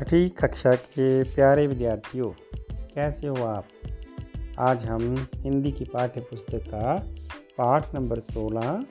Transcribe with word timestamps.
छठी 0.00 0.28
कक्षा 0.28 0.74
के 0.74 1.24
प्यारे 1.24 1.66
विद्यार्थियों, 1.66 2.30
कैसे 2.94 3.26
हो 3.26 3.34
आप? 3.34 3.64
आज 4.58 4.84
हम 4.84 5.26
हिंदी 5.34 5.72
की 5.72 5.84
पाठ्य 5.84 6.20
पुस्तक 6.20 6.58
का 6.58 6.96
पाठ 7.58 7.94
नंबर 7.94 8.20
16 8.20 8.84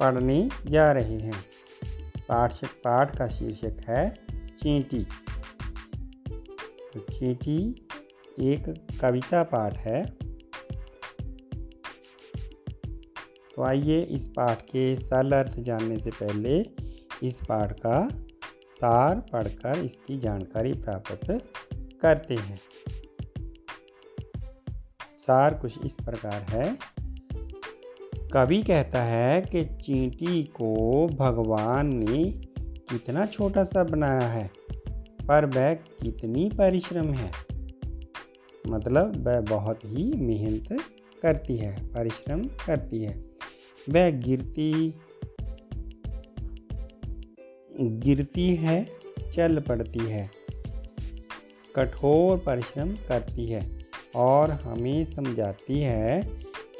पढ़ने 0.00 0.48
जा 0.66 0.92
रहे 0.92 1.18
हैं। 1.18 1.32
पाठ 2.28 2.64
पाठ 2.64 3.18
का 3.18 3.28
शीर्षक 3.28 3.76
है 3.88 4.14
चींटी। 4.58 5.06
चींटी 6.98 7.88
एक 8.40 8.86
कविता 9.00 9.42
पाठ 9.42 9.76
है। 9.78 10.04
तो 13.54 13.62
आइए 13.62 14.00
इस 14.00 14.22
पाठ 14.22 14.62
के 14.62 14.96
सरल 14.96 15.32
अर्थ 15.32 15.60
जानने 15.60 15.98
से 15.98 16.10
पहले 16.10 16.60
इस 17.28 17.34
पाठ 17.48 17.72
का 17.72 18.08
सार 18.78 19.20
पढ़कर 19.32 19.78
इसकी 19.84 20.18
जानकारी 20.18 20.72
प्राप्त 20.72 21.38
करते 22.02 22.34
हैं। 22.34 22.58
सार 25.18 25.54
कुछ 25.54 25.78
इस 25.84 25.92
प्रकार 25.92 26.42
है। 26.42 26.78
कवि 28.32 28.62
कहता 28.62 29.02
है 29.02 29.42
कि 29.42 29.64
चींटी 29.64 30.42
को 30.42 31.06
भगवान 31.06 31.86
ने 31.94 32.24
कितना 32.60 33.26
छोटा 33.26 33.64
सा 33.64 33.84
बनाया 33.84 34.28
है, 34.28 34.50
पर 35.28 35.46
वह 35.46 35.74
कितनी 35.74 36.50
परिश्रम 36.58 37.12
है। 37.12 37.30
मतलब 38.68 39.26
वह 39.26 39.40
बहुत 39.40 39.80
ही 39.84 40.12
मेहनत 40.12 40.80
करती 41.22 41.56
है, 41.56 41.86
परिश्रम 41.86 42.44
करती 42.44 43.02
है। 43.02 43.24
वह 43.90 44.10
गिरती 44.10 44.94
गिरती 47.80 48.54
है, 48.54 48.86
चल 49.34 49.58
पड़ती 49.60 49.98
है। 49.98 50.30
कठोर 51.76 52.38
परिश्रम 52.38 52.92
करती 53.08 53.46
है 53.46 53.78
और 54.16 54.50
हमें 54.50 55.04
समझाती 55.12 55.78
है 55.78 56.20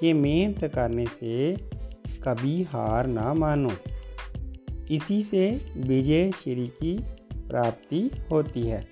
कि 0.01 0.13
मेहनत 0.13 0.65
करने 0.65 1.07
से 1.07 1.57
कभी 2.23 2.63
हार 2.63 3.07
ना 3.07 3.35
मानो। 3.35 3.71
इसी 4.91 5.23
से 5.23 5.51
विजय 5.77 6.31
श्री 6.31 6.67
की 6.67 6.99
प्राप्ति 7.49 8.11
होती 8.33 8.63
है। 8.63 8.89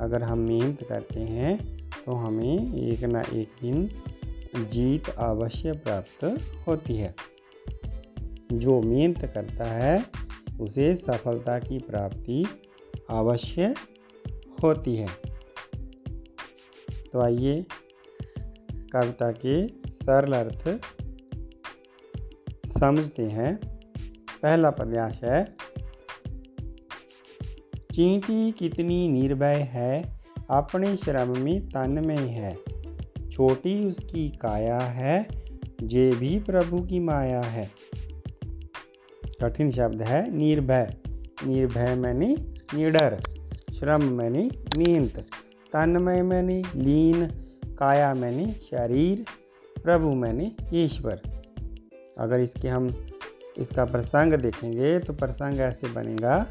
अगर 0.00 0.22
हम 0.22 0.38
मेहनत 0.38 0.82
करते 0.88 1.20
हैं 1.20 1.58
तो 2.06 2.12
हमें 2.12 2.76
एक 2.76 3.04
ना 3.04 3.20
एक 3.20 3.48
दिन 3.62 3.86
जीत 4.56 5.08
अवश्य 5.08 5.72
प्राप्त 5.72 6.24
होती 6.68 6.96
है। 6.96 7.14
जो 8.52 8.80
मेहनत 8.82 9.32
करता 9.34 9.64
है 9.64 10.04
उसे 10.62 10.94
सफलता 10.96 11.58
की 11.58 11.78
प्राप्ति 11.78 12.44
अवश्य 13.10 13.74
होती 14.62 14.96
है। 14.96 15.08
तो 17.12 17.20
आइए 17.20 17.64
कविता 18.92 19.32
के 19.32 19.68
सरल 19.88 20.32
अर्थ 20.32 20.68
समझते 22.78 23.22
हैं। 23.22 23.56
पहला 24.42 24.70
प्रयास 24.70 25.20
है, 25.24 25.44
चींटी 27.92 28.52
कितनी 28.52 29.08
निर्भय 29.08 29.68
है, 29.70 30.02
अपने 30.50 30.96
श्रम 30.96 31.38
में 31.38 31.68
तन 31.68 32.02
में 32.06 32.28
है। 32.28 32.58
छोटी 33.30 33.88
उसकी 33.88 34.28
काया 34.28 34.78
है, 34.78 35.26
जे 35.82 36.10
भी 36.10 36.38
प्रभु 36.38 36.82
की 36.82 36.98
माया 37.00 37.40
है। 37.40 37.70
कठिन 39.42 39.70
शब्द 39.70 40.02
है, 40.02 40.36
निर्भय। 40.36 40.96
निर्भय 41.46 41.94
मैंने 41.94 42.36
निडर 42.74 43.16
श्रम 43.78 44.04
मैंने 44.04 44.50
नींद 44.78 45.24
तन्मय 45.72 46.22
मैंने 46.22 46.62
लीन। 46.76 47.26
काया 47.78 48.14
मैंने 48.14 48.46
शरीर। 48.48 49.24
प्रभु 49.84 50.10
मैंने 50.10 50.52
ईश्वर। 50.74 51.20
अगर 52.18 52.40
इसके 52.40 52.68
हम 52.68 52.88
इसका 53.58 53.84
प्रसंग 53.84 54.32
देखेंगे 54.32 54.98
तो 54.98 55.12
प्रसंग 55.12 55.60
ऐसे 55.60 55.92
बनेगा। 55.92 56.46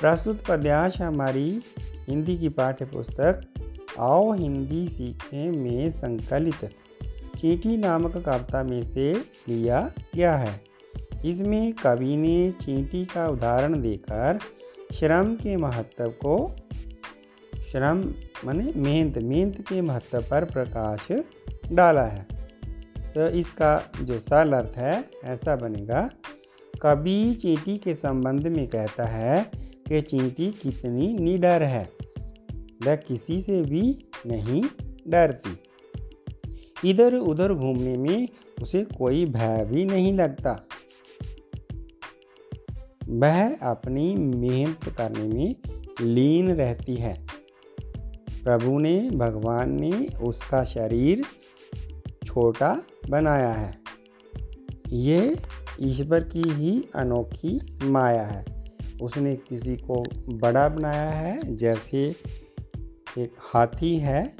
प्रस्तुत 0.00 0.42
पद्यांश 0.48 1.00
हमारी 1.02 1.60
हिंदी 2.08 2.38
की 2.38 2.48
पाठ्य 2.48 2.84
पुस्तक 2.84 3.40
आओ 4.00 4.32
हिंदी 4.32 4.88
सीखे 4.88 5.50
में 5.50 5.90
संकलित। 5.92 6.70
चीटी 7.38 7.76
नामक 7.76 8.12
कविता 8.16 8.62
में 8.62 8.82
से 8.82 9.12
लिया 9.48 9.92
गया 10.16 10.36
है। 10.36 10.71
इसमें 11.24 11.72
कवि 11.72 12.16
ने 12.16 12.50
चींटी 12.50 13.04
का 13.04 13.28
उदाहरण 13.28 13.80
देकर 13.80 14.38
श्रम 14.94 15.34
के 15.34 15.56
महत्व 15.56 16.08
को, 16.08 16.56
श्रम 17.72 18.14
माने 18.44 18.72
मेहनत 18.76 19.18
मेहनत 19.18 19.60
के 19.60 19.80
महत्व 19.80 20.20
पर 20.20 20.44
प्रकाश 20.44 21.08
डाला 21.72 22.02
है। 22.02 22.26
तो 23.14 23.26
इसका 23.26 23.92
जो 24.02 24.18
सरल 24.18 24.52
अर्थ 24.52 24.78
है, 24.78 25.04
ऐसा 25.24 25.56
बनेगा। 25.56 26.10
कवि 26.82 27.34
चींटी 27.34 27.78
के 27.78 27.94
संबंध 27.94 28.46
में 28.46 28.66
कहता 28.68 29.04
है 29.04 29.50
कि 29.88 30.00
चींटी 30.00 30.50
कितनी 30.50 31.18
निडर 31.18 31.62
है, 31.62 31.92
वह 32.86 32.96
किसी 32.96 33.40
से 33.40 33.62
भी 33.62 34.04
नहीं 34.26 34.62
डरती। 35.08 35.58
इधर 36.90 37.14
उधर 37.14 37.52
घूमने 37.52 37.96
में 37.96 38.28
उसे 38.62 38.84
कोई 38.84 39.24
भय 39.26 39.64
भी 39.64 39.84
नहीं 39.84 40.12
लगता। 40.12 40.66
वह 43.12 43.56
अपनी 43.56 44.14
मेहनत 44.14 44.88
करने 44.88 45.22
में 45.22 45.54
लीन 46.00 46.50
रहती 46.50 46.94
है। 46.94 47.26
प्रभु 48.44 48.78
ने, 48.78 49.10
भगवान 49.10 49.80
ने 49.80 50.06
उसका 50.06 50.64
शरीर 50.64 51.24
छोटा 52.24 52.82
बनाया 53.10 53.52
है। 53.52 53.78
ये 54.88 55.38
ईश्वर 55.80 56.24
की 56.24 56.42
ही 56.46 56.88
अनोखी 56.94 57.78
माया 57.84 58.22
है। 58.22 58.44
उसने 59.02 59.36
किसी 59.36 59.76
को 59.76 60.04
बड़ा 60.28 60.68
बनाया 60.68 61.10
है, 61.10 61.56
जैसे 61.56 62.14
एक 63.18 63.32
हाथी 63.38 63.96
है, 63.96 64.36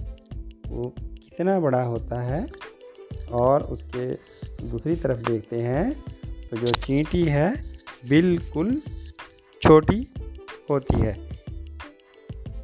वो 0.69 0.94
कितना 0.99 1.61
बड़ा 1.61 1.82
होता 1.82 2.22
है, 2.22 2.47
और 3.32 3.62
उसके 3.62 4.12
दूसरी 4.71 4.97
तरफ़ 4.97 5.19
देखते 5.19 5.59
हैं 5.59 6.05
तो 6.50 6.56
जो 6.56 6.69
चींटी 6.69 7.22
है 7.22 7.72
बिल्कुल 8.04 8.80
छोटी 9.62 10.06
होती 10.70 11.00
है। 11.00 11.12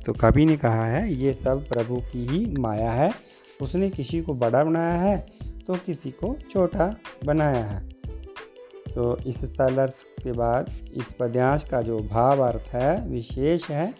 तो 0.06 0.12
कवि 0.12 0.44
ने 0.44 0.56
कहा 0.56 0.84
है, 0.84 1.12
ये 1.14 1.32
सब 1.34 1.68
प्रभु 1.68 1.96
की 2.12 2.26
ही 2.26 2.44
माया 2.58 2.90
है। 2.90 3.10
उसने 3.60 3.90
किसी 3.90 4.20
को 4.22 4.34
बड़ा 4.34 4.62
बनाया 4.64 5.00
है 5.00 5.16
तो 5.66 5.74
किसी 5.76 6.10
को 6.10 6.36
छोटा 6.50 6.94
बनाया 7.24 7.64
है। 7.64 7.88
तो 8.88 9.16
इस 9.26 9.36
सरल 9.36 9.78
अर्थ 9.78 10.04
के 10.22 10.32
बाद 10.32 10.70
इस 10.94 11.12
पद्यांश 11.20 11.64
का 11.70 11.80
जो 11.82 11.98
भाव 11.98 12.40
अर्थ 12.40 12.68
है, 12.74 13.08
विशेष 13.08 13.68
है, 13.70 13.94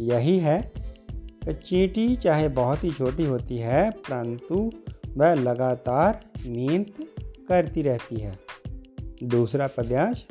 यही 0.00 0.38
है 0.38 0.60
कि 0.76 1.52
चींटी 1.54 2.14
चाहे 2.16 2.48
बहुत 2.48 2.84
ही 2.84 2.90
छोटी 2.90 3.24
होती 3.24 3.58
है, 3.58 3.90
परंतु 3.90 4.70
वह 5.16 5.34
लगातार 5.34 6.20
मेहनत 6.46 6.94
करती 7.48 7.82
रहती 7.82 8.20
है। 8.20 8.38
दूसरा 9.24 9.66
पद्यांश 9.66 10.24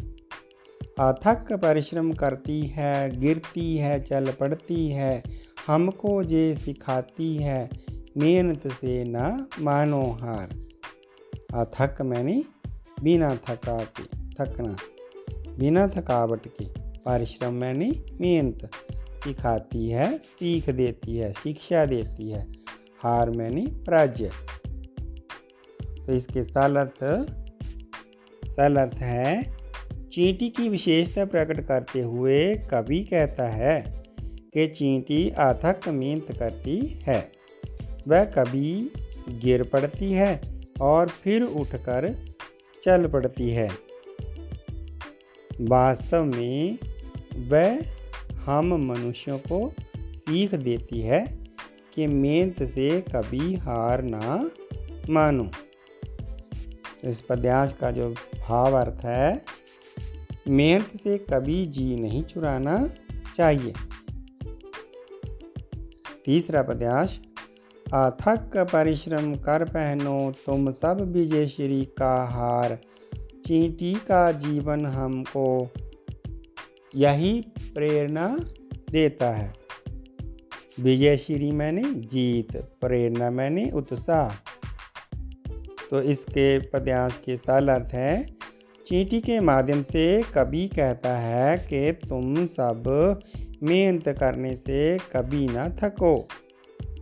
अथक 0.99 1.53
परिश्रम 1.53 2.13
करती 2.13 2.61
है, 2.61 3.19
गिरती 3.19 3.77
है, 3.77 4.03
चल 4.03 4.31
पड़ती 4.31 4.87
है, 4.91 5.23
हमको 5.67 6.23
जे 6.23 6.53
सिखाती 6.53 7.35
है, 7.37 7.69
मेहनत 8.17 8.67
से 8.67 9.03
ना 9.03 9.47
मानो 9.61 10.03
हार। 10.03 10.49
अथक 11.53 12.01
मैंने 12.01 12.43
बिना 13.03 13.35
थका 13.35 13.77
के 13.83 14.03
थकना, 14.03 14.75
बिना 15.59 15.87
थकावट 15.87 16.47
के 16.47 16.65
परिश्रम 16.79 17.53
मैंने 17.53 17.91
मेहनत 18.21 18.69
सिखाती 19.23 19.89
है, 19.89 20.17
सीख 20.17 20.69
देती 20.69 21.17
है, 21.17 21.33
शिक्षा 21.33 21.85
देती 21.85 22.29
है, 22.29 22.47
हार 23.03 23.29
मैंने 23.29 23.65
प्राज्य। 23.65 24.31
तो 26.05 26.13
इसके 26.13 26.43
सरल 26.43 26.75
अर्थ 26.75 27.03
सरल 28.49 28.75
अर्थ 28.75 28.95
है 28.95 29.62
चींटी 30.13 30.49
की 30.49 30.69
विशेषता 30.69 31.25
प्रकट 31.25 31.67
करते 31.67 32.01
हुए 32.01 32.55
कवि 32.55 33.03
कहता 33.03 33.47
है 33.47 34.03
कि 34.53 34.67
चींटी 34.67 35.29
अथक 35.29 35.87
मेहनत 35.87 36.27
करती 36.39 36.99
है। 37.03 37.31
वह 38.07 38.25
कभी 38.25 38.91
गिर 39.29 39.63
पड़ती 39.63 40.11
है 40.11 40.41
और 40.81 41.07
फिर 41.07 41.43
उठकर 41.43 42.25
चल 42.83 43.07
पड़ती 43.07 43.49
है। 43.49 43.69
वास्तव 45.61 46.23
में 46.23 46.77
वह 47.35 47.79
हम 48.35 48.73
मनुष्यों 48.73 49.37
को 49.37 49.73
सीख 49.97 50.55
देती 50.55 51.01
है 51.01 51.39
कि 51.95 52.07
मेहनत 52.07 52.63
से 52.63 53.01
कभी 53.01 53.55
हार 53.55 54.01
ना 54.01 54.49
मानो। 55.09 55.49
इस 57.03 57.21
पद्यांश 57.21 57.73
का 57.73 57.91
जो 57.91 58.09
भाव 58.39 58.73
अर्थ 58.73 59.05
है 59.05 59.45
मेहनत 60.47 60.91
से 61.03 61.17
कभी 61.17 61.65
जी 61.65 61.95
नहीं 61.95 62.23
चुराना 62.23 62.89
चाहिए। 63.35 63.73
तीसरा 66.25 66.61
पद्यांश 66.61 67.21
अथक 67.93 68.57
परिश्रम 68.57 69.35
कर 69.35 69.63
पहनो 69.63 70.31
तुम 70.31 70.71
सब 70.71 71.13
विजय 71.13 71.47
श्री 71.47 71.85
का 71.85 72.23
हार। 72.23 72.79
चींटी 73.45 73.93
का 73.93 74.31
जीवन 74.31 74.85
हमको 74.85 75.69
यही 76.95 77.41
प्रेरणा 77.59 78.39
देता 78.91 79.31
है। 79.31 79.53
विजय 80.79 81.17
श्री 81.17 81.51
मैंने 81.51 81.83
जीत, 81.83 82.57
प्रेरणा 82.57 83.29
मैंने 83.29 83.71
उत्साह। 83.71 84.35
तो 85.91 86.01
इसके 86.01 86.59
पद्यांश 86.59 87.21
के 87.25 87.37
सरल 87.37 87.67
अर्थ 87.67 87.93
है 87.93 88.42
चींटी 88.87 89.21
के 89.21 89.39
माध्यम 89.39 89.81
से 89.83 90.21
कभी 90.21 90.67
कहता 90.67 91.17
है 91.17 91.57
कि 91.57 91.91
तुम 92.09 92.45
सब 92.45 92.83
मेहनत 93.63 94.09
करने 94.09 94.55
से 94.55 94.97
कभी 94.97 95.45
ना 95.47 95.69
थको। 95.69 96.27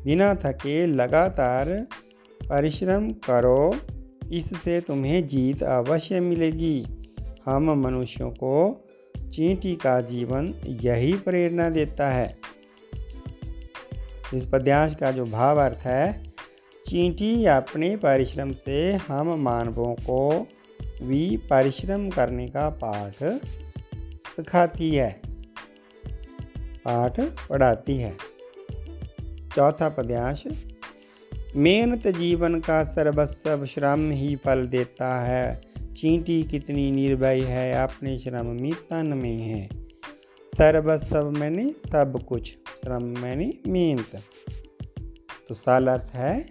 बिना 0.05 0.35
थके 0.35 0.85
लगातार 0.85 1.87
परिश्रम 2.49 3.09
करो, 3.09 3.75
इससे 4.31 4.81
तुम्हें 4.81 5.27
जीत 5.27 5.63
अवश्य 5.63 6.19
मिलेगी। 6.19 6.85
हम 7.45 7.71
मनुष्यों 7.83 8.29
को 8.29 8.85
चींटी 9.33 9.75
का 9.75 10.01
जीवन 10.01 10.53
यही 10.83 11.13
प्रेरणा 11.13 11.69
देता 11.69 12.11
है। 12.11 12.37
इस 14.33 14.45
पद्यांश 14.45 14.95
का 14.95 15.11
जो 15.11 15.25
भाव 15.25 15.61
अर्थ 15.61 15.79
है, 15.79 16.23
चींटी 16.87 17.45
अपने 17.45 17.95
परिश्रम 17.95 18.51
से 18.51 18.93
हम 18.93 19.41
मानवों 19.41 19.93
को 19.93 20.47
भी 21.03 21.37
परिश्रम 21.37 22.09
करने 22.09 22.47
का 22.47 22.69
पाठ 22.69 23.23
सिखाती 24.27 24.89
है। 24.89 25.21
पाठ 26.85 27.19
पढ़ाती 27.19 27.97
है। 27.97 28.17
चौथा 29.55 29.89
पद्यांश, 29.89 30.43
मेहनत 31.55 32.07
जीवन 32.07 32.59
का 32.59 32.83
सर्वस्व 32.83 33.65
श्रम 33.65 34.11
ही 34.11 34.35
फल 34.35 34.67
देता 34.67 35.21
है। 35.21 35.61
चींटी 35.97 36.43
कितनी 36.43 36.91
निर्भय 36.91 37.41
है, 37.41 37.73
अपने 37.73 38.19
श्रम 38.19 38.45
में 38.45 38.73
तन 38.73 39.07
में 39.07 39.37
है। 39.37 39.69
सर्वस्व 40.45 41.31
मैंने 41.31 41.69
सब 41.69 42.25
कुछ, 42.27 42.49
श्रम 42.51 43.03
मैंने 43.03 43.53
मेहनत। 43.67 44.21
तो 45.49 45.55
साल 45.55 45.87
अर्थ 45.87 46.11
है, 46.13 46.45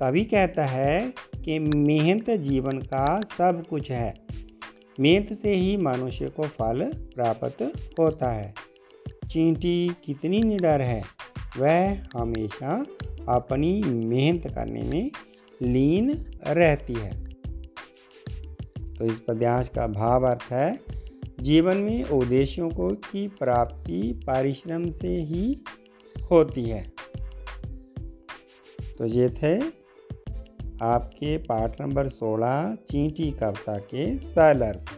कवि 0.00 0.24
कहता 0.24 0.64
है 0.64 1.12
कि 1.48 1.58
मेहनत 1.58 2.30
जीवन 2.30 2.78
का 2.78 3.20
सब 3.20 3.66
कुछ 3.70 3.90
है। 3.90 4.14
मेहनत 5.00 5.32
से 5.32 5.54
ही 5.54 5.76
मनुष्य 5.76 6.26
को 6.28 6.42
फल 6.42 6.92
प्राप्त 6.92 7.62
होता 7.98 8.30
है। 8.30 8.54
चींटी 9.30 9.96
कितनी 10.04 10.42
निडर 10.42 10.82
है। 10.82 11.02
वह 11.58 12.02
हमेशा 12.16 12.84
अपनी 13.28 13.82
मेहनत 13.82 14.46
करने 14.54 14.82
में 14.82 15.10
लीन 15.62 16.24
रहती 16.46 16.94
है। 16.94 17.24
तो 18.94 19.04
इस 19.04 19.20
पद्यांश 19.20 19.68
का 19.68 19.86
भाव 19.86 20.26
अर्थ 20.26 20.52
है, 20.52 20.80
जीवन 21.40 21.76
में 21.76 22.04
उद्देश्यों 22.04 22.70
को 22.70 22.88
की 22.88 23.28
प्राप्ति 23.28 24.20
परिश्रम 24.26 24.90
से 24.90 25.16
ही 25.16 25.58
होती 26.30 26.62
है। 26.62 26.92
तो 28.98 29.06
ये 29.06 29.28
थे 29.28 29.85
आपके 30.82 31.36
पाठ 31.36 31.80
नंबर 31.80 32.08
16 32.08 32.74
चींटी 32.74 33.30
कविता 33.30 33.78
के 33.78 34.18
सरल 34.18 34.60
अर्थ 34.60 34.90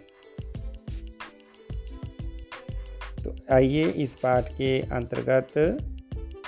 तो 3.24 3.54
आइए 3.54 3.84
इस 3.84 4.10
पाठ 4.10 4.52
के 4.52 4.80
अंतर्गत 4.80 5.78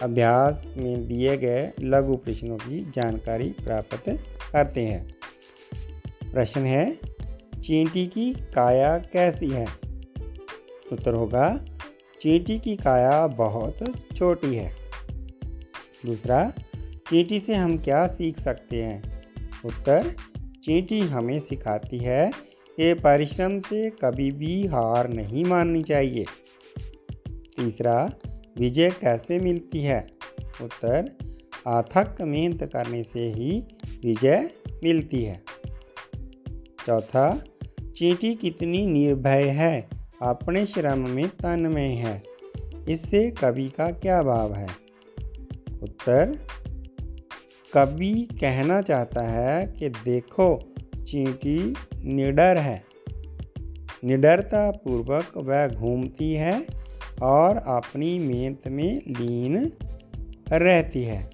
अभ्यास 0.02 0.64
में 0.76 1.08
दिए 1.08 1.36
गए 1.36 1.72
लघु 1.80 2.16
प्रश्नों 2.16 2.56
की 2.56 2.90
जानकारी 2.90 3.48
प्राप्त 3.48 4.18
करते 4.52 4.80
हैं। 4.80 5.14
प्रश्न 6.32 6.60
है, 6.60 6.98
चींटी 7.62 8.06
की 8.06 8.32
काया 8.32 8.98
कैसी 8.98 9.50
है? 9.50 9.66
उत्तर 10.92 11.14
होगा, 11.14 11.64
चींटी 12.20 12.58
की 12.58 12.76
काया 12.76 13.26
बहुत 13.26 13.78
छोटी 14.16 14.56
है। 14.56 14.72
दूसरा, 16.06 16.52
चींटी 16.76 17.40
से 17.40 17.54
हम 17.54 17.78
क्या 17.78 18.06
सीख 18.06 18.40
सकते 18.40 18.82
हैं? 18.82 19.19
उत्तर 19.64 20.16
चींटी 20.64 21.00
हमें 21.00 21.40
सिखाती 21.40 21.98
है 21.98 22.30
कि 22.76 22.94
परिश्रम 22.94 23.58
से 23.58 23.90
कभी 23.90 24.30
भी 24.30 24.66
हार 24.66 25.08
नहीं 25.08 25.44
माननी 25.44 25.82
चाहिए। 25.82 26.24
तीसरा, 27.56 28.12
विजय 28.58 28.90
कैसे 28.90 29.38
मिलती 29.38 29.80
है? 29.80 30.06
उत्तर 30.62 31.18
अथक 31.66 32.16
मेहनत 32.22 32.62
करने 32.62 33.02
से 33.02 33.30
ही 33.30 33.64
विजय 34.04 34.50
मिलती 34.84 35.24
है। 35.24 35.42
चौथा, 36.86 37.44
चींटी 37.96 38.34
कितनी 38.34 38.86
निर्भय 38.86 39.44
है? 39.44 39.88
अपने 40.22 40.66
श्रम 40.66 41.10
में 41.10 41.28
तन 41.28 41.60
में 41.60 41.96
है। 41.96 42.22
इससे 42.88 43.30
कवि 43.30 43.68
का 43.68 43.90
क्या 43.90 44.22
भाव 44.22 44.54
है? 44.54 44.66
उत्तर 45.82 46.38
कवि 47.74 48.28
कहना 48.40 48.82
चाहता 48.82 49.22
है 49.22 49.66
कि 49.66 49.88
देखो, 49.88 50.74
चींटी 50.96 51.74
निडर 52.04 52.58
है। 52.58 52.84
निडरता 54.04 54.70
पूर्वक 54.70 55.32
वह 55.36 55.68
घूमती 55.68 56.32
है 56.32 56.66
और 57.22 57.56
अपनी 57.56 58.18
मेहनत 58.18 58.68
में 58.68 59.02
लीन 59.08 59.72
रहती 60.52 61.02
है। 61.02 61.30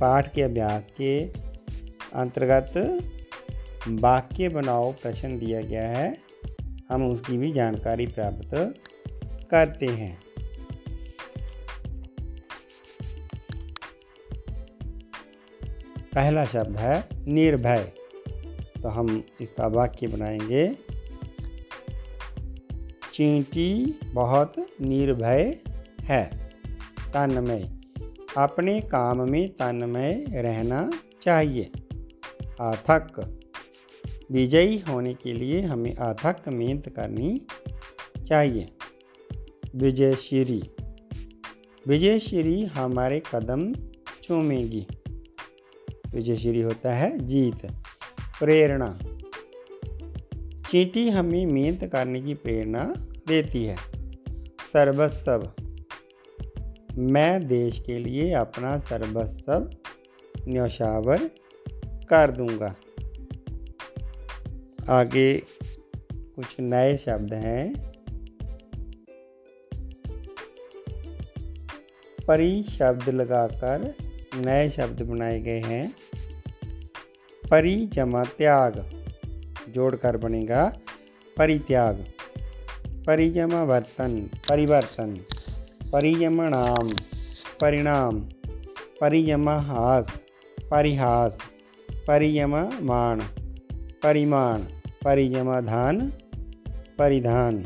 पाठ 0.00 0.34
के 0.34 0.42
अभ्यास 0.42 0.90
के 1.00 1.24
अंतर्गत 2.14 2.98
वाक्य 3.88 4.48
बनाओ 4.48 4.92
प्रश्न 4.92 5.38
दिया 5.38 5.60
गया 5.60 5.88
है। 5.88 6.18
हम 6.90 7.10
उसकी 7.10 7.38
भी 7.38 7.52
जानकारी 7.52 8.06
प्राप्त 8.06 8.74
करते 9.50 9.86
हैं। 9.86 10.27
पहला 16.18 16.44
शब्द 16.44 16.76
है 16.76 17.08
निर्भय। 17.26 17.92
तो 18.82 18.88
हम 18.88 19.24
इसका 19.40 19.66
वाक्य 19.66 20.06
बनाएँगे। 20.06 20.76
चींटी 23.14 24.00
बहुत 24.14 24.54
निर्भय 24.80 25.58
है। 26.00 26.50
तन्मय 27.08 27.70
अपने 28.38 28.80
काम 28.80 29.30
में 29.30 29.48
तन्मय 29.48 30.24
रहना 30.30 30.90
चाहिए। 31.22 31.70
अथक 32.60 33.38
विजयी 34.32 34.78
होने 34.78 35.14
के 35.14 35.32
लिए 35.32 35.60
हमें 35.60 35.94
अथक 35.94 36.48
मेहनत 36.48 36.88
करनी 36.88 37.46
चाहिए। 38.28 38.68
विजयश्री 39.76 40.62
विजयश्री 41.86 42.64
हमारे 42.64 43.22
कदम 43.34 43.72
चूमेगी। 44.22 44.86
विजयश्री 46.14 46.60
होता 46.60 46.94
है, 46.94 47.18
जीत। 47.18 47.66
प्रेरणा। 48.40 48.98
चींटी 50.70 51.10
हमें 51.10 51.46
मेहनत 51.46 51.84
करने 51.92 52.20
की 52.20 52.34
प्रेरणा 52.34 52.94
देती 53.28 53.64
है। 53.64 53.76
सर्वस्व। 54.72 55.52
मैं 56.98 57.46
देश 57.46 57.82
के 57.86 57.98
लिए 57.98 58.32
अपना 58.32 58.78
सर्वस्व 58.78 59.70
न्यौछावर 60.48 61.30
कर 62.10 62.30
दूँगा। 62.30 62.76
आगे 64.88 65.42
कुछ 66.12 66.60
नए 66.60 66.96
शब्द 66.96 67.34
हैं। 67.34 67.92
परी 72.28 72.62
शब्द 72.62 73.08
लगाकर 73.08 73.94
नए 74.38 74.70
शब्द 74.70 75.02
बनाए 75.02 75.40
गए 75.40 75.60
हैं। 75.60 75.94
परी 77.50 77.86
जमा 77.86 78.24
त्याग, 78.24 78.90
जोड़कर 79.68 80.16
बनेगा 80.16 80.72
परित्याग। 81.38 82.04
परिजमा 83.06 83.62
वर्तन, 83.62 84.30
परिवर्तन। 84.48 85.14
परिजमा 85.14 85.92
परिजमणाम 85.92 86.96
परिणाम। 87.60 88.20
परिजमा 89.00 89.56
हास, 89.56 90.20
परिहास। 90.70 91.38
परियममान 92.08 93.20
परिमाण 94.02 94.62
परिजमा 95.04 95.60
धान, 95.60 96.12
परिधान। 96.98 97.64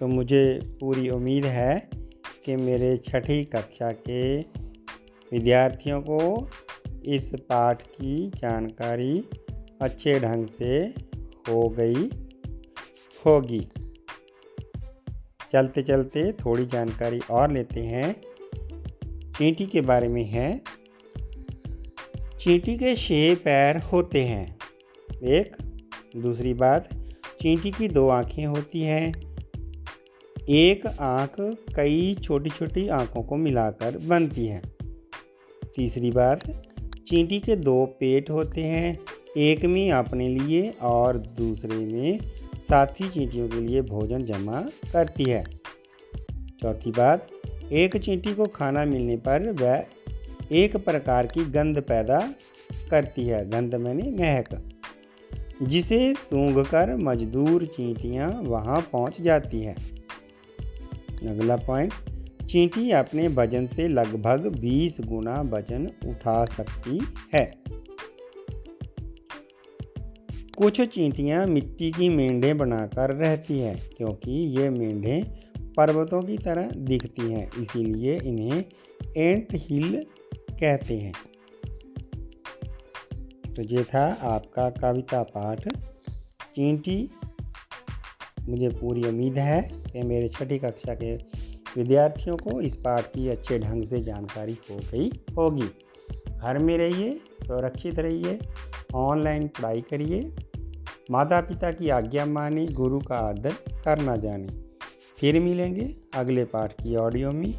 तो 0.00 0.06
मुझे 0.06 0.76
पूरी 0.80 1.08
उम्मीद 1.08 1.44
है 1.44 1.90
कि 2.48 2.56
मेरे 2.56 2.96
छठी 2.96 3.44
कक्षा 3.44 3.92
के 3.92 4.38
विद्यार्थियों 5.32 6.00
को 6.00 6.50
इस 7.06 7.32
पाठ 7.34 7.82
की 7.82 8.30
जानकारी 8.30 9.24
अच्छे 9.82 10.20
ढंग 10.20 10.46
से 10.46 10.76
हो 11.48 11.68
गई 11.68 12.10
होगी। 13.26 13.68
चलते 15.52 15.82
चलते 15.82 16.32
थोड़ी 16.32 16.66
जानकारी 16.66 17.20
और 17.30 17.52
लेते 17.52 17.80
हैं। 17.80 18.20
चींटी 19.32 19.66
के 19.66 19.80
बारे 19.80 20.08
में 20.08 20.24
है। 20.24 20.62
चींटी 22.40 22.76
के 22.76 22.96
छः 22.96 23.34
पैर 23.34 23.76
होते 23.76 24.24
हैं। 24.24 24.58
एक, 25.24 25.56
दूसरी 26.16 26.54
बात, 26.54 26.88
चींटी 27.40 27.70
की 27.70 27.88
दो 27.88 28.08
आँखें 28.08 28.46
होती 28.46 28.80
हैं। 28.80 29.27
एक 30.48 30.86
आँख 30.86 31.34
कई 31.76 32.14
छोटी 32.14 32.50
छोटी 32.50 32.86
आँखों 32.88 33.22
को 33.22 33.36
मिलाकर 33.36 33.96
बनती 33.98 34.46
है। 34.46 34.60
तीसरी 35.76 36.10
बात 36.10 36.44
चींटी 37.08 37.40
के 37.40 37.56
दो 37.56 37.84
पेट 38.00 38.30
होते 38.30 38.62
हैं, 38.62 38.98
एक 39.36 39.64
में 39.64 39.90
अपने 39.92 40.28
लिए 40.28 40.70
और 40.82 41.16
दूसरे 41.38 41.76
में 41.76 42.18
साथी 42.68 43.08
चींटियों 43.08 43.48
के 43.48 43.60
लिए 43.60 43.82
भोजन 43.82 44.24
जमा 44.24 44.60
करती 44.92 45.30
है। 45.30 45.42
चौथी 46.62 46.90
बात, 46.90 47.28
एक 47.72 47.96
चींटी 47.96 48.34
को 48.34 48.44
खाना 48.46 48.84
मिलने 48.84 49.16
पर 49.16 49.50
वह 49.52 49.84
एक 50.52 50.76
प्रकार 50.76 51.26
की 51.26 51.44
गंध 51.50 51.80
पैदा 51.80 52.20
करती 52.90 53.26
है, 53.26 53.48
गंध 53.50 53.74
मैंने 53.74 54.10
महक, 54.12 54.60
जिसे 55.62 56.14
सूंघ 56.14 56.66
कर 56.66 56.96
मजदूर 56.96 57.66
चींटियाँ 57.66 58.30
वहाँ 58.42 58.80
पहुँच 58.92 59.20
जाती 59.20 59.62
है। 59.62 59.97
अगला 61.26 61.56
पॉइंट 61.56 61.92
चींटी 62.46 62.90
अपने 62.90 63.28
वज़न 63.28 63.66
से 63.66 63.88
लगभग 63.88 64.46
20 64.46 65.00
गुना 65.00 65.40
वज़न 65.40 65.86
उठा 65.86 66.44
सकती 66.44 66.98
है। 67.34 67.54
कुछ 70.58 70.80
चींटियाँ 70.80 71.46
मिट्टी 71.46 71.90
की 71.90 72.08
मेंढे 72.08 72.54
बनाकर 72.54 73.14
रहती 73.14 73.58
हैं, 73.58 73.78
क्योंकि 73.96 74.60
ये 74.60 74.70
मेंढे 74.70 75.22
पर्वतों 75.76 76.22
की 76.22 76.38
तरह 76.38 76.70
दिखती 76.76 77.32
हैं, 77.32 77.50
इसीलिए 77.62 78.18
इन्हें 78.18 78.64
एंट 79.16 79.48
हिल 79.52 80.06
कहते 80.60 80.98
हैं। 80.98 81.12
तो 83.56 83.62
ये 83.62 83.84
था 83.84 84.18
आपका 84.22 84.70
कविता 84.70 85.22
पाठ। 85.22 85.68
चींटी 86.42 87.10
मुझे 88.48 88.68
पूरी 88.68 89.02
उम्मीद 89.02 89.38
है 89.38 89.70
कि 89.92 90.02
मेरे 90.02 90.28
छठी 90.28 90.58
कक्षा 90.58 90.94
के 90.94 91.14
विद्यार्थियों 91.76 92.36
को 92.36 92.60
इस 92.60 92.76
पाठ 92.76 93.00
की 93.00 93.28
अच्छे 93.28 93.58
ढंग 93.58 93.84
से 93.84 94.00
जानकारी 94.00 94.58
हो 94.70 94.76
गई 94.76 95.10
होगी। 95.36 95.70
घर 96.38 96.58
में 96.58 96.78
रहिए, 96.78 97.20
सुरक्षित 97.42 97.98
रहिए, 97.98 98.38
ऑनलाइन 98.94 99.48
पढ़ाई 99.48 99.80
करिए। 99.80 100.32
माता 101.10 101.40
पिता 101.40 101.72
की 101.72 101.88
आज्ञा 101.88 102.26
माने, 102.26 102.66
गुरु 102.66 102.98
का 102.98 103.14
आदर 103.14 103.52
करना 103.84 104.16
जाने। 104.16 104.46
फिर 105.18 105.40
मिलेंगे 105.40 105.96
अगले 106.14 106.44
पाठ 106.44 106.72
की 106.72 106.96
ऑडियो 106.96 107.32
में। 107.32 107.54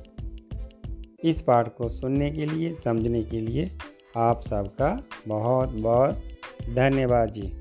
इस 1.23 1.41
पाठ 1.41 1.75
को 1.75 1.89
सुनने 1.89 2.31
के 2.31 2.45
लिए, 2.45 2.75
समझने 2.85 3.23
के 3.23 3.41
लिए 3.41 3.71
आप 4.17 4.41
सबका 4.41 5.03
बहुत 5.27 5.69
बहुत 5.69 6.21
धन्यवाद 6.73 7.29
जी। 7.29 7.53